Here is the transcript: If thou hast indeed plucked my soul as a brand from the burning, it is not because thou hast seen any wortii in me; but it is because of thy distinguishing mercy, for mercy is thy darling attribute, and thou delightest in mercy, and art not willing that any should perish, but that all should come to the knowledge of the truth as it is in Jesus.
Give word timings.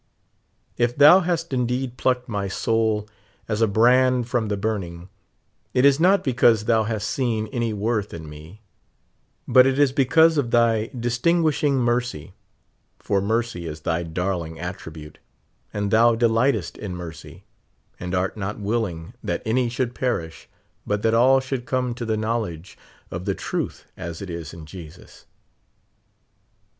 If 0.77 0.97
thou 0.97 1.19
hast 1.19 1.53
indeed 1.53 1.95
plucked 1.95 2.27
my 2.27 2.47
soul 2.47 3.07
as 3.47 3.61
a 3.61 3.67
brand 3.67 4.27
from 4.27 4.47
the 4.47 4.57
burning, 4.57 5.09
it 5.75 5.85
is 5.85 5.99
not 5.99 6.23
because 6.23 6.65
thou 6.65 6.85
hast 6.85 7.07
seen 7.07 7.45
any 7.51 7.71
wortii 7.71 8.13
in 8.13 8.27
me; 8.27 8.63
but 9.47 9.67
it 9.67 9.77
is 9.77 9.91
because 9.91 10.39
of 10.39 10.49
thy 10.49 10.87
distinguishing 10.99 11.77
mercy, 11.77 12.33
for 12.97 13.21
mercy 13.21 13.67
is 13.67 13.81
thy 13.81 14.01
darling 14.01 14.59
attribute, 14.59 15.19
and 15.71 15.91
thou 15.91 16.15
delightest 16.15 16.79
in 16.79 16.95
mercy, 16.95 17.43
and 17.99 18.15
art 18.15 18.35
not 18.35 18.57
willing 18.57 19.13
that 19.23 19.43
any 19.45 19.69
should 19.69 19.93
perish, 19.93 20.49
but 20.83 21.03
that 21.03 21.13
all 21.13 21.39
should 21.39 21.67
come 21.67 21.93
to 21.93 22.05
the 22.07 22.17
knowledge 22.17 22.75
of 23.11 23.25
the 23.25 23.35
truth 23.35 23.85
as 23.95 24.19
it 24.19 24.31
is 24.31 24.51
in 24.51 24.65
Jesus. 24.65 25.27